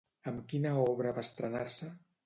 [0.31, 1.97] Amb quina obra va estrenar-se?